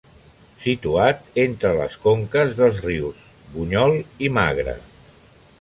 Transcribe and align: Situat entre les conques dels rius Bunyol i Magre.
Situat 0.61 1.19
entre 1.43 1.73
les 1.81 1.99
conques 2.07 2.57
dels 2.63 2.81
rius 2.89 3.23
Bunyol 3.53 3.97
i 4.29 4.33
Magre. 4.39 4.79